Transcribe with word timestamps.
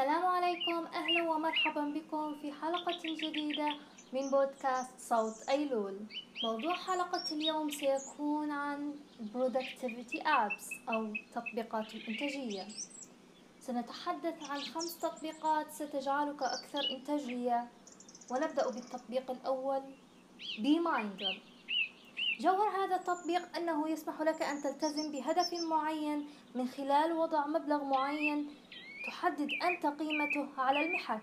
السلام 0.00 0.26
عليكم. 0.26 0.86
أهلا 0.94 1.30
ومرحبا 1.30 1.80
بكم 1.80 2.34
في 2.34 2.52
حلقة 2.52 2.98
جديدة 3.04 3.68
من 4.12 4.30
بودكاست 4.30 4.90
صوت 4.98 5.48
أيلول. 5.48 5.96
موضوع 6.44 6.74
حلقة 6.74 7.24
اليوم 7.32 7.70
سيكون 7.70 8.50
عن 8.50 8.94
Productivity 9.34 10.22
Apps 10.22 10.88
أو 10.88 11.14
تطبيقات 11.34 11.94
الإنتاجية 11.94 12.68
سنتحدث 13.60 14.50
عن 14.50 14.60
خمس 14.60 14.98
تطبيقات 14.98 15.72
ستجعلك 15.72 16.42
أكثر 16.42 16.90
إنتاجية. 16.90 17.68
ونبدأ 18.30 18.70
بالتطبيق 18.70 19.30
الأول 19.30 19.82
BeMinder 20.62 21.36
جوهر 22.40 22.84
هذا 22.84 22.96
التطبيق 22.96 23.56
أنه 23.56 23.88
يسمح 23.88 24.22
لك 24.22 24.42
أن 24.42 24.62
تلتزم 24.62 25.12
بهدف 25.12 25.54
معين 25.70 26.26
من 26.54 26.68
خلال 26.68 27.12
وضع 27.12 27.46
مبلغ 27.46 27.84
معين 27.84 28.50
تحدد 29.06 29.48
أنت 29.62 29.86
قيمته 29.86 30.48
على 30.58 30.86
المحك 30.86 31.22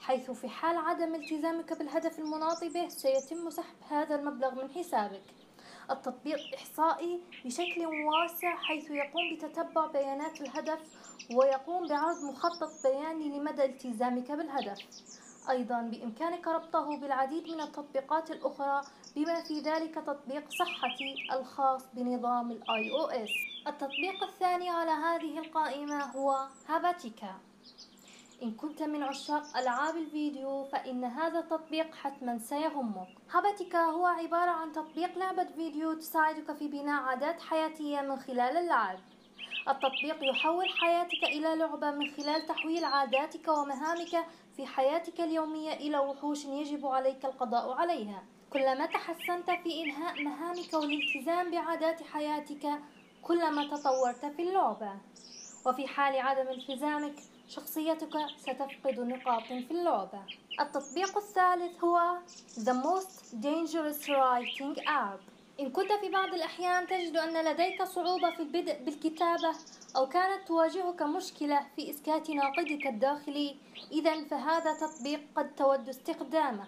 حيث 0.00 0.30
في 0.30 0.48
حال 0.48 0.76
عدم 0.76 1.14
التزامك 1.14 1.78
بالهدف 1.78 2.18
المناط 2.18 2.64
به 2.64 2.88
سيتم 2.88 3.50
سحب 3.50 3.76
هذا 3.90 4.14
المبلغ 4.14 4.54
من 4.54 4.70
حسابك. 4.70 5.22
التطبيق 5.90 6.38
إحصائي 6.54 7.20
بشكل 7.44 7.86
واسع 7.86 8.56
حيث 8.56 8.90
يقوم 8.90 9.34
بتتبع 9.34 9.86
بيانات 9.86 10.40
الهدف 10.40 10.78
ويقوم 11.34 11.88
بعرض 11.88 12.24
مخطط 12.24 12.70
بياني 12.84 13.38
لمدى 13.38 13.64
التزامك 13.64 14.32
بالهدف. 14.32 14.78
أيضا 15.50 15.82
بإمكانك 15.82 16.46
ربطه 16.46 16.96
بالعديد 16.96 17.48
من 17.48 17.60
التطبيقات 17.60 18.30
الأخرى 18.30 18.80
بما 19.16 19.42
في 19.42 19.60
ذلك 19.60 19.94
تطبيق 19.94 20.50
صحتي 20.50 21.14
الخاص 21.32 21.82
بنظام 21.94 22.50
أو 22.50 23.06
اس 23.06 23.49
التطبيق 23.66 24.22
الثاني 24.22 24.70
على 24.70 24.90
هذه 24.90 25.38
القائمة 25.38 26.04
هو 26.04 26.48
هاباتيكا. 26.68 27.34
إن 28.42 28.54
كنت 28.54 28.82
من 28.82 29.02
عشاق 29.02 29.56
ألعاب 29.56 29.96
الفيديو 29.96 30.64
فإن 30.64 31.04
هذا 31.04 31.38
التطبيق 31.38 31.94
حتما 31.94 32.38
سيهمك. 32.38 33.08
هاباتيكا 33.32 33.78
هو 33.78 34.06
عبارة 34.06 34.50
عن 34.50 34.72
تطبيق 34.72 35.18
لعبة 35.18 35.44
فيديو 35.44 35.92
تساعدك 35.92 36.52
في 36.52 36.68
بناء 36.68 37.02
عادات 37.02 37.40
حياتية 37.40 38.00
من 38.00 38.18
خلال 38.18 38.56
اللعب. 38.56 38.98
التطبيق 39.68 40.30
يحول 40.30 40.68
حياتك 40.68 41.24
إلى 41.24 41.54
لعبة 41.56 41.90
من 41.90 42.10
خلال 42.10 42.46
تحويل 42.46 42.84
عاداتك 42.84 43.48
ومهامك 43.48 44.26
في 44.56 44.66
حياتك 44.66 45.20
اليومية 45.20 45.72
إلى 45.72 45.98
وحوش 45.98 46.44
يجب 46.44 46.86
عليك 46.86 47.24
القضاء 47.24 47.72
عليها. 47.72 48.22
كلما 48.52 48.86
تحسنت 48.86 49.50
في 49.50 49.84
إنهاء 49.84 50.22
مهامك 50.24 50.74
والالتزام 50.74 51.50
بعادات 51.50 52.02
حياتك 52.02 52.80
كلما 53.22 53.76
تطورت 53.76 54.26
في 54.36 54.42
اللعبة. 54.42 54.92
وفي 55.66 55.86
حال 55.86 56.18
عدم 56.18 56.48
التزامك 56.48 57.14
شخصيتك 57.48 58.14
ستفقد 58.38 59.00
نقاط 59.00 59.42
في 59.42 59.70
اللعبة. 59.70 60.22
التطبيق 60.60 61.16
الثالث 61.16 61.84
هو 61.84 62.18
The 62.56 62.74
Most 62.84 63.34
Dangerous 63.42 64.06
Writing 64.06 64.84
App. 64.86 65.20
إن 65.60 65.70
كنت 65.70 65.92
في 65.92 66.08
بعض 66.08 66.34
الأحيان 66.34 66.86
تجد 66.86 67.16
أن 67.16 67.44
لديك 67.44 67.82
صعوبة 67.82 68.30
في 68.30 68.42
البدء 68.42 68.84
بالكتابة 68.84 69.54
أو 69.96 70.08
كانت 70.08 70.48
تواجهك 70.48 71.02
مشكلة 71.02 71.66
في 71.76 71.90
إسكات 71.90 72.30
ناقدك 72.30 72.86
الداخلي. 72.86 73.56
إذا 73.92 74.24
فهذا 74.24 74.72
تطبيق 74.74 75.20
قد 75.36 75.54
تود 75.54 75.88
استخدامه. 75.88 76.66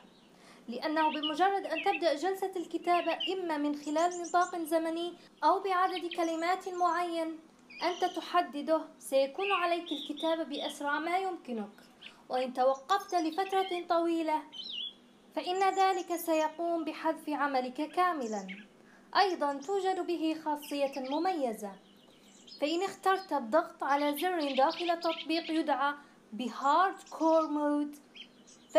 لأنه 0.68 1.10
بمجرد 1.10 1.66
أن 1.66 1.84
تبدأ 1.84 2.14
جلسة 2.14 2.52
الكتابة 2.56 3.18
إما 3.32 3.56
من 3.56 3.76
خلال 3.76 4.22
نطاق 4.22 4.58
زمني 4.58 5.14
أو 5.44 5.60
بعدد 5.60 6.06
كلمات 6.16 6.68
معين 6.68 7.38
أنت 7.82 8.04
تحدده. 8.16 8.84
سيكون 8.98 9.52
عليك 9.52 9.86
الكتابة 9.92 10.42
بأسرع 10.42 10.98
ما 10.98 11.18
يمكنك. 11.18 11.72
وإن 12.28 12.52
توقفت 12.52 13.14
لفترة 13.14 13.86
طويلة 13.88 14.42
فإن 15.34 15.74
ذلك 15.74 16.16
سيقوم 16.16 16.84
بحذف 16.84 17.28
عملك 17.28 17.90
كاملا. 17.90 18.46
أيضا 19.16 19.54
توجد 19.54 20.06
به 20.06 20.36
خاصية 20.44 20.92
مميزة. 20.96 21.72
فإن 22.60 22.82
اخترت 22.82 23.32
الضغط 23.32 23.84
على 23.84 24.18
زر 24.18 24.54
داخل 24.56 24.90
التطبيق 24.90 25.50
يدعى 25.50 25.94
ب 26.32 26.96
hardcore 27.10 27.46
mode 27.46 27.81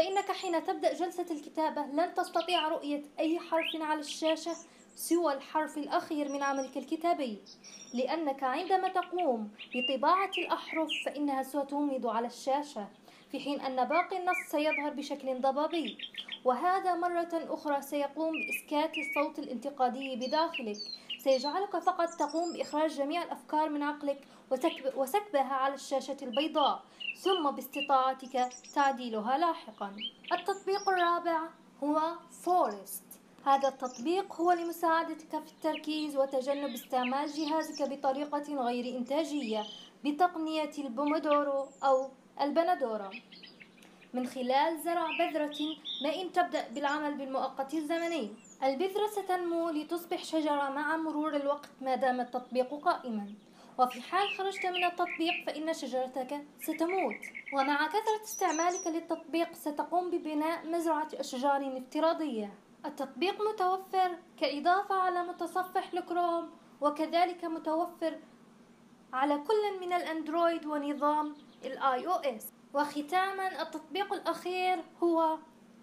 فإنك 0.03 0.31
حين 0.31 0.63
تبدأ 0.65 0.93
جلسة 0.93 1.25
الكتابة 1.31 1.81
لن 1.81 2.13
تستطيع 2.13 2.67
رؤية 2.67 3.03
أي 3.19 3.39
حرف 3.39 3.81
على 3.81 3.99
الشاشة 3.99 4.55
سوى 4.95 5.33
الحرف 5.33 5.77
الأخير 5.77 6.29
من 6.29 6.43
عملك 6.43 6.77
الكتابي 6.77 7.41
لأنك 7.93 8.43
عندما 8.43 8.87
تقوم 8.87 9.51
بطباعة 9.75 10.31
الأحرف 10.37 10.89
فإنها 11.05 11.43
ستغمض 11.43 12.07
على 12.07 12.27
الشاشة. 12.27 12.87
في 13.33 13.39
حين 13.39 13.61
أن 13.61 13.85
باقي 13.85 14.17
النص 14.17 14.37
سيظهر 14.51 14.89
بشكل 14.89 15.41
ضبابي. 15.41 15.97
وهذا 16.45 16.95
مرة 16.95 17.29
أخرى 17.33 17.81
سيقوم 17.81 18.31
بإسكات 18.31 18.97
الصوت 18.97 19.39
الانتقادي 19.39 20.15
بداخلك. 20.15 20.77
سيجعلك 21.23 21.77
فقط 21.77 22.09
تقوم 22.09 22.53
بإخراج 22.53 22.91
جميع 22.91 23.23
الأفكار 23.23 23.69
من 23.69 23.83
عقلك 23.83 24.27
وسكبها 24.95 25.53
على 25.53 25.73
الشاشة 25.73 26.17
البيضاء. 26.21 26.83
ثم 27.21 27.51
باستطاعتك 27.51 28.49
تعديلها 28.75 29.37
لاحقا. 29.37 29.95
التطبيق 30.33 30.89
الرابع 30.89 31.39
هو 31.83 32.01
فورست 32.43 33.03
هذا 33.45 33.67
التطبيق 33.67 34.33
هو 34.41 34.51
لمساعدتك 34.51 35.29
في 35.29 35.51
التركيز 35.51 36.17
وتجنب 36.17 36.73
استعمال 36.73 37.27
جهازك 37.27 37.89
بطريقة 37.89 38.65
غير 38.65 38.97
إنتاجية 38.97 39.63
بتقنية 40.05 40.71
البومودورو 40.77 41.67
أو 41.83 42.09
البندورة. 42.41 43.11
من 44.13 44.27
خلال 44.27 44.79
زرع 44.79 45.07
بذرة 45.19 45.57
ما 46.03 46.15
إن 46.15 46.31
تبدأ 46.31 46.67
بالعمل 46.67 47.13
بالمؤقت 47.13 47.73
الزمني. 47.73 48.29
البذرة 48.63 49.07
ستنمو 49.07 49.69
لتصبح 49.69 50.23
شجرة 50.23 50.69
مع 50.69 50.97
مرور 50.97 51.35
الوقت 51.35 51.69
ما 51.81 51.95
دام 51.95 52.21
التطبيق 52.21 52.73
قائما. 52.73 53.33
وفي 53.79 54.01
حال 54.01 54.27
خرجت 54.37 54.65
من 54.65 54.83
التطبيق 54.83 55.45
فإن 55.45 55.73
شجرتك 55.73 56.45
ستموت. 56.59 57.21
ومع 57.53 57.87
كثرة 57.87 58.23
استعمالك 58.23 58.87
للتطبيق 58.87 59.53
ستقوم 59.53 60.11
ببناء 60.11 60.67
مزرعة 60.67 61.07
أشجار 61.13 61.77
افتراضية. 61.77 62.53
التطبيق 62.85 63.41
متوفر 63.49 64.17
كإضافة 64.39 64.95
على 64.95 65.23
متصفح 65.23 65.93
الكروم 65.93 66.49
وكذلك 66.81 67.45
متوفر 67.45 68.19
على 69.13 69.37
كل 69.37 69.79
من 69.81 69.93
الأندرويد 69.93 70.65
ونظام 70.65 71.35
الآي 71.65 72.07
أو 72.07 72.13
إس. 72.13 72.47
وختاما 72.73 73.61
التطبيق 73.61 74.13
الأخير 74.13 74.79
هو 75.03 75.37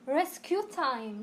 Rescue 0.09 0.77
Time. 0.77 1.23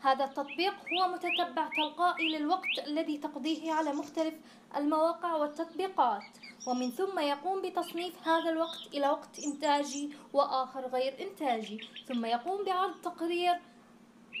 هذا 0.00 0.24
التطبيق 0.24 0.74
هو 0.74 1.08
متتبع 1.08 1.68
تلقائي 1.76 2.38
للوقت 2.38 2.78
الذي 2.86 3.18
تقضيه 3.18 3.72
على 3.72 3.92
مختلف 3.92 4.34
المواقع 4.76 5.34
والتطبيقات. 5.34 6.22
ومن 6.66 6.90
ثم 6.90 7.18
يقوم 7.18 7.62
بتصنيف 7.62 8.28
هذا 8.28 8.50
الوقت 8.50 8.86
إلى 8.94 9.08
وقت 9.08 9.38
إنتاجي 9.38 10.12
وآخر 10.32 10.86
غير 10.86 11.20
إنتاجي. 11.20 11.80
ثم 12.08 12.24
يقوم 12.24 12.64
بعرض 12.64 12.94
تقرير 13.02 13.60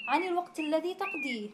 عن 0.08 0.22
الوقت 0.22 0.60
الذي 0.60 0.94
تقضيه. 0.94 1.50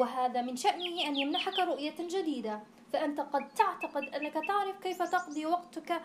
وهذا 0.00 0.42
من 0.42 0.56
شأنه 0.56 1.06
أن 1.06 1.16
يمنحك 1.16 1.58
رؤية 1.58 1.96
جديدة. 2.00 2.60
فأنت 2.92 3.20
قد 3.20 3.48
تعتقد 3.48 4.04
أنك 4.04 4.34
تعرف 4.48 4.80
كيف 4.82 5.02
تقضي 5.02 5.46
وقتك 5.46 6.02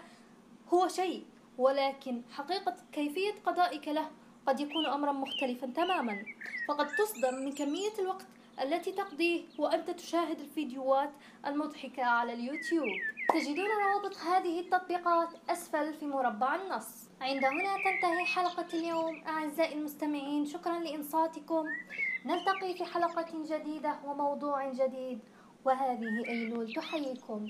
هو 0.73 0.87
شيء 0.87 1.25
ولكن 1.57 2.21
حقيقة 2.31 2.75
كيفية 2.91 3.33
قضائك 3.45 3.87
له 3.87 4.09
قد 4.47 4.59
يكون 4.59 4.85
أمرا 4.85 5.11
مختلفا 5.11 5.67
تماما. 5.67 6.25
فقد 6.67 6.87
تصدم 6.87 7.35
من 7.35 7.51
كمية 7.51 7.93
الوقت 7.99 8.27
التي 8.61 8.91
تقضيه 8.91 9.43
وأنت 9.59 9.89
تشاهد 9.89 10.39
الفيديوهات 10.39 11.11
المضحكة 11.45 12.03
على 12.03 12.33
اليوتيوب. 12.33 12.87
تجدون 13.33 13.65
روابط 13.65 14.17
هذه 14.17 14.59
التطبيقات 14.59 15.29
أسفل 15.49 15.93
في 15.93 16.05
مربع 16.05 16.55
النص. 16.55 17.09
عند 17.21 17.45
هنا 17.45 17.75
تنتهي 17.75 18.25
حلقة 18.25 18.67
اليوم. 18.73 19.23
أعزائي 19.27 19.73
المستمعين 19.73 20.45
شكرا 20.45 20.79
لإنصاتكم. 20.79 21.65
نلتقي 22.25 22.73
في 22.77 22.85
حلقة 22.85 23.43
جديدة 23.43 23.95
وموضوع 24.05 24.71
جديد. 24.71 25.19
وهذه 25.65 26.27
أيلول 26.27 26.73
تحييكم. 26.73 27.49